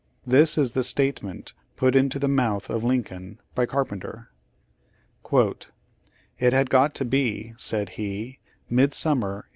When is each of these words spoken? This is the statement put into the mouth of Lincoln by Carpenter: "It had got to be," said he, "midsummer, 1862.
This 0.25 0.57
is 0.57 0.71
the 0.71 0.83
statement 0.83 1.53
put 1.77 1.95
into 1.95 2.17
the 2.17 2.27
mouth 2.27 2.71
of 2.71 2.83
Lincoln 2.83 3.39
by 3.53 3.67
Carpenter: 3.67 4.29
"It 6.39 6.53
had 6.53 6.71
got 6.71 6.95
to 6.95 7.05
be," 7.05 7.53
said 7.55 7.89
he, 8.01 8.39
"midsummer, 8.67 9.45
1862. 9.45 9.49